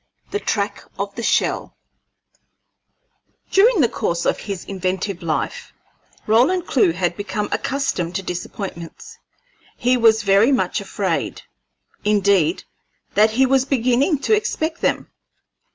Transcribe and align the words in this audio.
THE 0.31 0.39
TRACK 0.39 0.85
OF 0.97 1.13
THE 1.13 1.21
SHELL 1.21 1.75
During 3.51 3.81
the 3.81 3.87
course 3.87 4.25
of 4.25 4.39
his 4.39 4.65
inventive 4.65 5.21
life 5.21 5.73
Roland 6.25 6.65
Clewe 6.65 6.93
had 6.93 7.15
become 7.15 7.47
accustomed 7.51 8.15
to 8.15 8.23
disappointments; 8.23 9.19
he 9.77 9.97
was 9.97 10.23
very 10.23 10.51
much 10.51 10.81
afraid, 10.81 11.43
indeed, 12.03 12.63
that 13.13 13.29
he 13.29 13.45
was 13.45 13.63
beginning 13.63 14.17
to 14.25 14.33
expect 14.33 14.81
them. 14.81 15.11